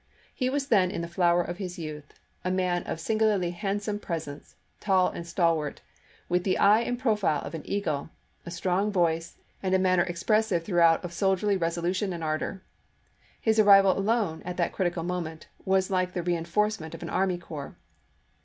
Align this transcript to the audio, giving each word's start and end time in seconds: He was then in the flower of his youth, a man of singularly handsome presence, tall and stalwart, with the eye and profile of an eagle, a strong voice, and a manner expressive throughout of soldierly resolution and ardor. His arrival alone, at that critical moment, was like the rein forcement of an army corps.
He 0.33 0.49
was 0.49 0.69
then 0.69 0.89
in 0.89 1.03
the 1.03 1.07
flower 1.07 1.43
of 1.43 1.59
his 1.59 1.77
youth, 1.77 2.15
a 2.43 2.49
man 2.49 2.81
of 2.85 2.99
singularly 2.99 3.51
handsome 3.51 3.99
presence, 3.99 4.55
tall 4.79 5.09
and 5.09 5.27
stalwart, 5.27 5.81
with 6.27 6.43
the 6.43 6.57
eye 6.57 6.79
and 6.79 6.97
profile 6.97 7.43
of 7.43 7.53
an 7.53 7.61
eagle, 7.65 8.09
a 8.43 8.49
strong 8.49 8.91
voice, 8.91 9.37
and 9.61 9.75
a 9.75 9.77
manner 9.77 10.01
expressive 10.01 10.63
throughout 10.63 11.05
of 11.05 11.13
soldierly 11.13 11.55
resolution 11.55 12.13
and 12.13 12.23
ardor. 12.23 12.63
His 13.39 13.59
arrival 13.59 13.95
alone, 13.95 14.41
at 14.43 14.57
that 14.57 14.73
critical 14.73 15.03
moment, 15.03 15.45
was 15.65 15.91
like 15.91 16.13
the 16.13 16.23
rein 16.23 16.45
forcement 16.45 16.95
of 16.95 17.03
an 17.03 17.09
army 17.11 17.37
corps. 17.37 17.75